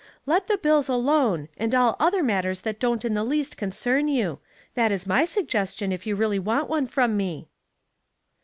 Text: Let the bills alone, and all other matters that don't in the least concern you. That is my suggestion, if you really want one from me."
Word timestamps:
Let 0.25 0.47
the 0.47 0.57
bills 0.57 0.89
alone, 0.89 1.47
and 1.57 1.75
all 1.75 1.95
other 1.99 2.23
matters 2.23 2.61
that 2.61 2.79
don't 2.79 3.05
in 3.05 3.13
the 3.13 3.23
least 3.23 3.55
concern 3.55 4.07
you. 4.07 4.39
That 4.73 4.91
is 4.91 5.05
my 5.05 5.25
suggestion, 5.25 5.91
if 5.91 6.07
you 6.07 6.15
really 6.15 6.39
want 6.39 6.67
one 6.67 6.87
from 6.87 7.15
me." 7.15 7.49